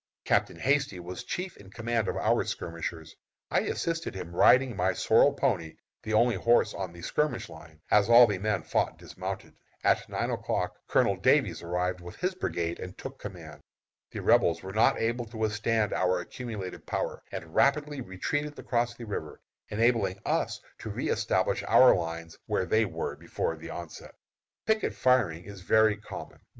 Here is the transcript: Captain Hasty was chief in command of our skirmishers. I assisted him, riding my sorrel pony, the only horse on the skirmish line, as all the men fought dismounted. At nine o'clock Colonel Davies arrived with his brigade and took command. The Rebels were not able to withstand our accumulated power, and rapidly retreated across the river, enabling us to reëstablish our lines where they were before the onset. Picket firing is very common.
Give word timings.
Captain 0.25 0.57
Hasty 0.57 0.99
was 0.99 1.23
chief 1.23 1.55
in 1.57 1.69
command 1.69 2.07
of 2.07 2.17
our 2.17 2.43
skirmishers. 2.43 3.15
I 3.51 3.59
assisted 3.59 4.15
him, 4.15 4.35
riding 4.35 4.75
my 4.75 4.93
sorrel 4.93 5.31
pony, 5.31 5.75
the 6.01 6.13
only 6.13 6.33
horse 6.37 6.73
on 6.73 6.91
the 6.91 7.03
skirmish 7.03 7.49
line, 7.49 7.81
as 7.91 8.09
all 8.09 8.25
the 8.25 8.39
men 8.39 8.63
fought 8.63 8.97
dismounted. 8.97 9.53
At 9.83 10.09
nine 10.09 10.31
o'clock 10.31 10.75
Colonel 10.87 11.17
Davies 11.17 11.61
arrived 11.61 12.01
with 12.01 12.15
his 12.15 12.33
brigade 12.33 12.79
and 12.79 12.97
took 12.97 13.19
command. 13.19 13.61
The 14.09 14.21
Rebels 14.23 14.63
were 14.63 14.73
not 14.73 14.99
able 14.99 15.25
to 15.25 15.37
withstand 15.37 15.93
our 15.93 16.19
accumulated 16.19 16.87
power, 16.87 17.21
and 17.31 17.53
rapidly 17.53 18.01
retreated 18.01 18.57
across 18.57 18.95
the 18.95 19.05
river, 19.05 19.39
enabling 19.69 20.17
us 20.25 20.59
to 20.79 20.89
reëstablish 20.89 21.63
our 21.69 21.93
lines 21.95 22.39
where 22.47 22.65
they 22.65 22.85
were 22.85 23.15
before 23.15 23.55
the 23.55 23.69
onset. 23.69 24.15
Picket 24.65 24.95
firing 24.95 25.43
is 25.43 25.61
very 25.61 25.95
common. 25.95 26.39